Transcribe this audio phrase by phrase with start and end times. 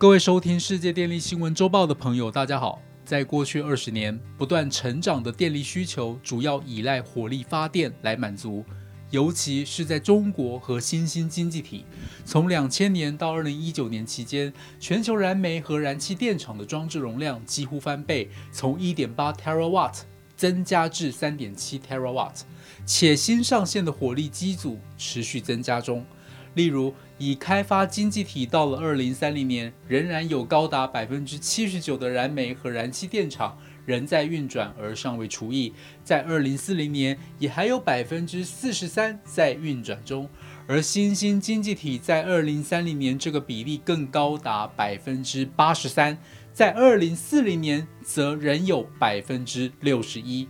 [0.00, 2.80] 各位收听世界电力新闻周报的朋友，大家好。
[3.04, 8.64] 在过去二十年，不断成长的电力需求主要依赖火力发电来满足，
[9.10, 11.84] 尤其是在中国和新兴经济体。
[12.24, 20.02] 从两千年到二零一九年期间，全球燃煤和燃气电厂的装置容量几乎翻倍，从一点八 terawatt
[20.36, 22.42] 增加至三点七 terawatt，
[22.86, 26.06] 且新上线的火力机组持续增加中。
[26.54, 35.72] 例如，已开发经济体到了二零三零年，仍然有高达百分之七十九的燃煤和燃气电厂仍在运转而尚未除役；
[36.04, 40.28] 在二零四零年，也还有百分之四十三在运转中。
[40.66, 46.18] 而新兴经济体在二零三零年，这个比例更高达百分之八十三，
[46.52, 50.46] 在二零四零年则仍有百分之六十一。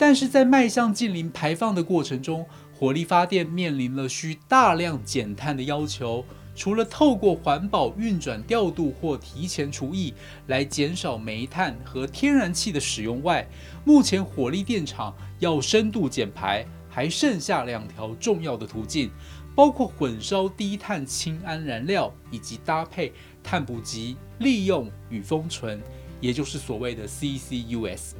[0.00, 2.46] 但是在迈向近零排放的过程中，
[2.78, 10.14] 火力发电面临了需大量减碳的要求，除了透过环保运转调度或提前除役
[10.46, 13.44] 来减少煤炭和天然气的使用外，
[13.84, 19.10] 目前火力电厂要深度减排，还剩下两条重要的途径，
[19.56, 25.82] 包括混烧低碳氢氨燃料，以及搭配碳捕集、利用与封存，
[26.20, 28.12] 也就是所谓的 CCUS。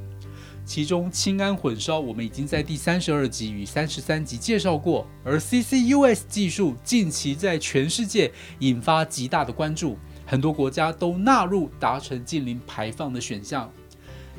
[0.69, 13.73] 其中氢氨混烧，我们已经在第三十二集与三十三集介绍过，而 CCUS 技术近期在全世界引发极大的关注，很多国家都纳入达成近零排放的选项。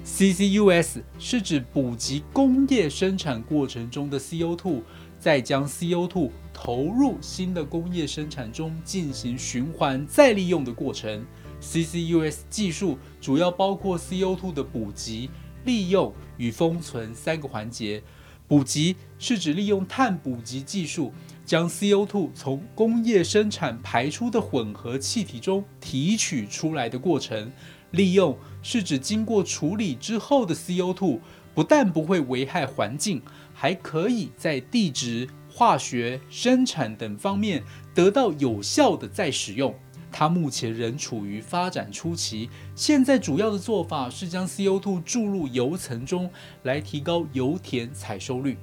[0.06, 4.84] CCUS 是指补给工业生产过程中的 CO2，
[5.20, 11.26] 再将 CO2 投入新的工业生产中进行循环再利用的过程。
[11.60, 15.28] CCUS 技术主要包括 CO2 的补给。
[15.66, 18.02] 利用与封存三个环节，
[18.48, 21.14] 补给是指利用碳补给技术
[21.46, 27.52] 将 CO2 从工业生产排出的混合气体中提取出来的过程。
[27.92, 31.20] 利用是指经过处理之后的 CO2
[31.56, 33.22] 不但不会危害环境，
[33.54, 39.74] 还可以在地质、化学、生产等方面得到有效的再使用。
[40.12, 46.30] 它目前仍处于发展初期，现在主要的做法是将 CO2 注入油层中，
[46.64, 48.58] 来提高油田采收率。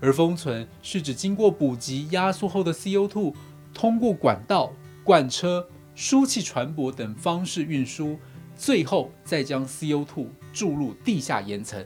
[0.00, 3.34] 而封存是指经过补给压缩后的 CO2，
[3.72, 8.18] 通过管道、罐车、输气船舶等方式运输，
[8.56, 11.84] 最后再将 CO2 注入地下岩层。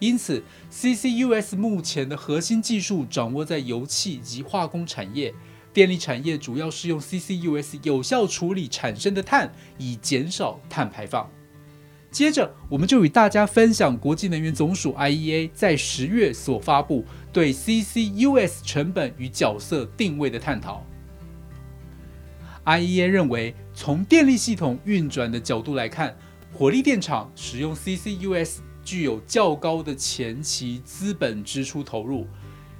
[0.00, 0.42] 因此
[0.72, 5.32] ，CCUS 目前的核心技术掌握在油气及化工产业。
[5.72, 11.30] 电力产业主要是用 CCUS 有效处理产生的碳，以减少碳排放。
[12.10, 20.84] 接着，我们就与大家分享国际能源总署 IEA 在十月所发布对 CCUS 成本与角色定位的探讨。
[22.66, 26.14] IEA 认为，从电力系统运转的角度来看，
[26.52, 32.26] 火力电厂使用 CCUS 具有较高的前期资本支出投入。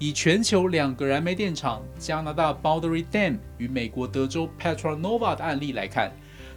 [0.02, 6.10] 以全球两个燃煤电厂加拿大 Boundary Dam 与美国德州 Petra Nova 的案例来看，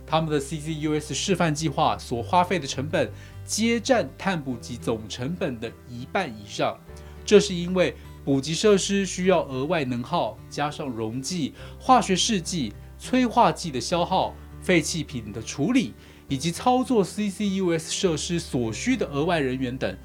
[0.04, 3.08] 他们的 CCUS 示范计划所花费的成本，
[3.46, 6.76] 皆占碳捕集总成本的一半以上。
[7.24, 15.94] 这是因为补给设施需要额外能耗，加上溶剂、化学试剂、催化剂的消耗、废弃品的处理，
[16.28, 19.96] 以及操作 CCUS 设施所需的额外人员等，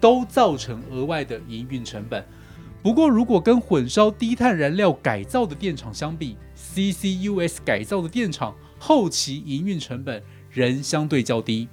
[0.00, 2.26] 都造成额外的营运成本。
[2.80, 11.68] 不过，如果跟混烧低碳燃料改造的电厂相比，CCUS 改造的电厂后期营运成本仍相对较低。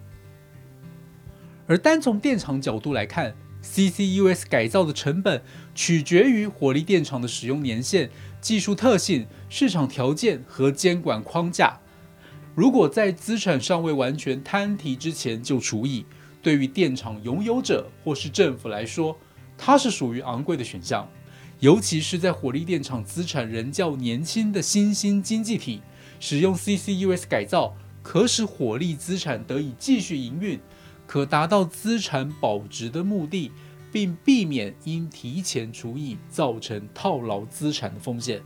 [1.68, 5.42] 而单从电厂角度来看，CCUS 改造的成本
[5.76, 8.10] 取决于火力电厂的使用年限、
[8.42, 11.80] 技术特性、市场条件和监管框架。
[12.56, 16.06] 如果在资产尚未完全摊提之前就除役，
[16.42, 19.18] 对于电厂拥有者或是政府来说，
[19.58, 21.10] 它是属于昂贵的选项，
[21.60, 25.82] 尤其是在火力电厂资产仍较年轻的新兴经济体，
[26.20, 30.60] 使用 CCUS 改造，可使火力资产得以继续营运，
[31.08, 33.52] 可达到资产保值的目的，
[33.92, 38.42] 并避免因提前除役造成套牢资产的风险。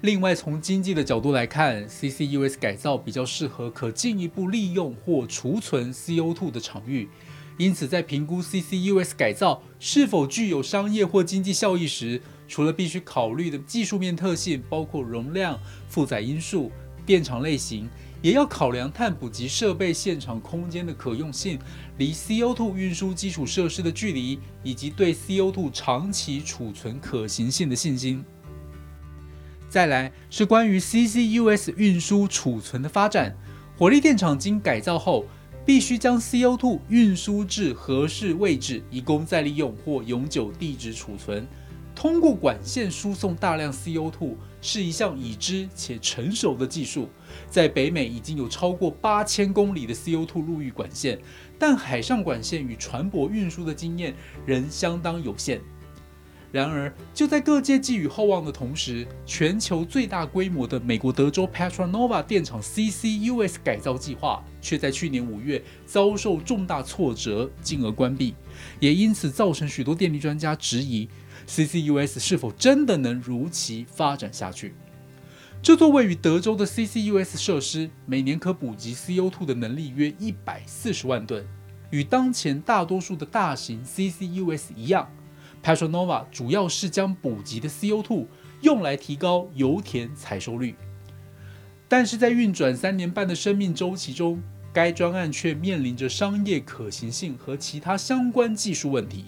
[0.00, 7.08] 另外，从经济的角度来看，CCUS 改造比较适合可进一步利用或储存 CO2 的场域。
[7.58, 15.58] 因此，在评估 CCUS 改造是否具有商业或经济效益时，除了必须考虑的技术面特性，包括容量、
[15.88, 16.70] 负载因素、
[17.04, 17.88] 电厂类型，
[18.20, 21.58] 也要考量碳捕集设备现场空间的可用性、
[21.98, 28.24] 离 CO2 运输基础设施的距离，以及对 CO2 长期储存可行性的信心。
[29.68, 33.36] 再来是关于 CCUS 运输储存的发展，
[33.78, 35.24] 火力电厂经改造后，
[35.64, 41.46] 必须将 CO2 运输至合适位置，以供再利用或永久地质储存。
[41.94, 47.08] 通过管线输送大量 CO2 是一项已知且成熟的技术，
[47.48, 51.20] 在北美已经有超过八千公里的 CO2 陆域管线，
[51.58, 54.14] 但海上管线与船舶运输的经验
[54.46, 55.60] 仍相当有限。
[56.52, 68.34] 然而，就在各界寄予厚望的同时，全球最大规模的美国德州 Petra Nova 电厂 CCUS 改造计划却在去年五月遭受重大挫折，进而关闭，
[68.80, 71.08] 也因此造成许多电力专家质疑。
[71.48, 74.74] CCUS 是否真的能如期发展下去？
[75.62, 81.46] 这座位于德州的 CCUS 设施每年可补给 CO2 的能力约一百四十万吨，
[81.90, 85.08] 与当前大多数的大型 CCUS 一样
[85.62, 88.26] ，Petronova 主要是将补给的 CO2
[88.62, 90.74] 用来提高油田采收率。
[91.88, 94.42] 但是在运转三年半的生命周期中，
[94.72, 99.26] 该专案却面临着商业可行性和其他相关技术问题。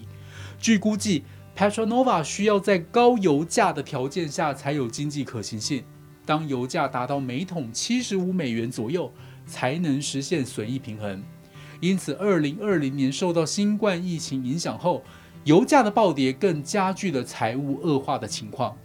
[0.59, 1.23] 据估计
[1.55, 5.83] ，Petronova 需要在高油价的条件下才有经济可行性。
[6.25, 9.13] 当油价达到每桶七十五美元左右，
[9.45, 11.21] 才能实现损益平衡。
[11.79, 15.03] 因此，二零二零年受到新冠疫情影响后，
[15.45, 18.77] 油价的暴跌更加剧了财务恶化的情况。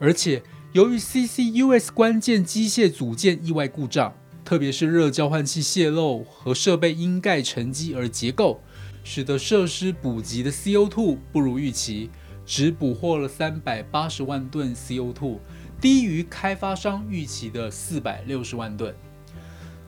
[0.00, 8.60] 而且，由于 CCUS 关键机械组件意外故障，特别是热交换器泄漏和设备因盖沉积而结构。
[9.04, 12.08] 使得设施补给的 CO2 不如预期，
[12.46, 15.38] 只捕获了三百八十万吨 CO2，
[15.80, 18.94] 低于开发商预期的四百六十万吨。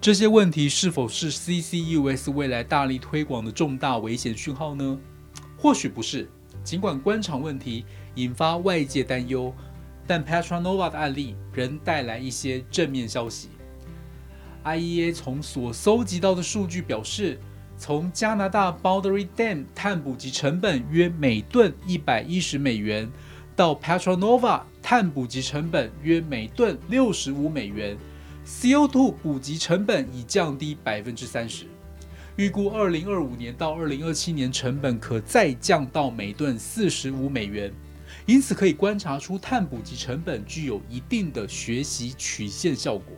[0.05, 5.01] 这些问题是否是 CCUS 未来大力推广的重大危险讯号呢？
[5.57, 6.29] 或许不是。
[6.63, 7.87] 尽管官场问题
[8.17, 9.51] 引发外界担忧，
[10.07, 13.49] 但 Petronova 的案例仍带来一些正面消息。
[14.63, 17.41] IEA 从所搜集到的数据表示。
[17.79, 23.11] 从加拿大 Boundary Dam 碳捕集成本约每吨一百一十美元，
[23.57, 27.97] 到 Petronova 碳捕集成本约每吨六十五美元
[28.47, 31.67] ，CO2 补给成本已降低百分之三十。
[32.37, 37.73] 预估二零二五年到二零二七年成本可再降到每吨四十五美元。
[38.27, 43.15] 因此可以观察出碳捕集成本具有一定的学习曲线效果。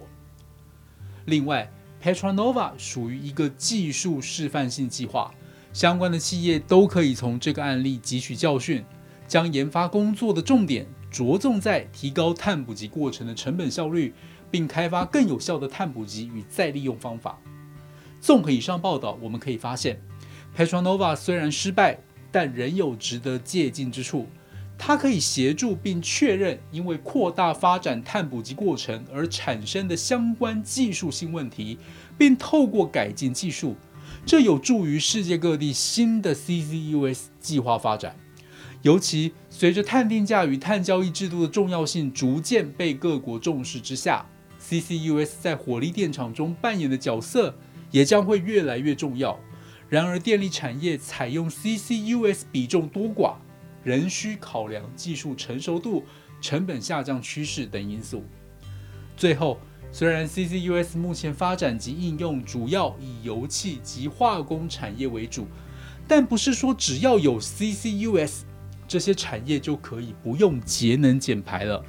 [1.26, 1.70] 另外
[2.02, 5.32] ，Petronova 属于一个技术示范性计划，
[5.73, 8.84] 相关的企业都可以从这个案例汲取教训，
[9.28, 14.14] 将研发工作的重点着重在提高碳捕集过程的成本效率，
[14.50, 17.38] 并开发更有效的碳捕集与再利用方法。
[18.20, 20.00] 综合以上报道，我们可以发现
[20.56, 21.98] ，Petronova 虽然失败，
[22.32, 24.26] 但仍有值得借鉴之处。
[24.78, 31.78] 它可以协助并确认因为扩大发展碳捕集过程而产生的相关技术性问题，
[32.19, 33.75] 并透过改进技术，
[34.26, 38.16] 这有助于世界各地新的 CCUS 计划发展。
[38.82, 44.26] 尤其随着碳定价与碳交易制度的重要性逐渐被各国重视之下
[44.68, 47.54] ，CCUS 在火力电厂中扮演的角色
[47.90, 49.38] 也将会越来越重要。
[49.88, 53.34] 然而，电力产业采用 CCUS 比重多寡。
[53.84, 56.04] 仍需考量技术成熟度、
[56.40, 58.25] 成本下降趋势等因素。
[59.16, 59.61] 最后，
[59.92, 65.46] 虽然 CCUS 目前发展及应用主要以油气及化工产业为主，
[66.08, 68.40] 但不是说只要有 CCUS，
[68.88, 71.85] 这些产业就可以不用节能减排了。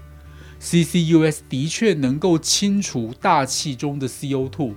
[0.60, 4.74] CCUS 的确能够清除大气中的 CO2，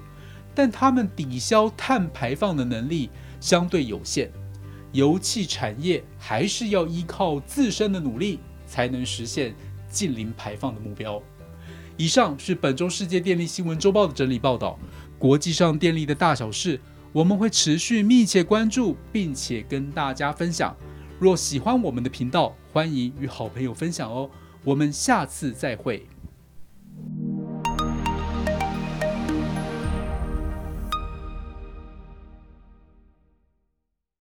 [0.55, 3.11] 但它们抵消碳排放的能力
[3.41, 4.31] 相对有限。
[4.93, 9.55] 油气产业还是要依靠自身的努力，才能实现
[9.89, 11.23] 近零排放的目标。
[11.97, 14.79] 以上是本周世界电力新闻周报的整理报道。
[15.19, 16.81] 国际上电力的大小事，
[17.13, 20.75] 我们会持续密切关注，并且跟大家分享。
[21.19, 24.31] 若喜欢我们的频道，欢迎与好朋友分享哦。
[24.65, 26.07] 我们下次再会。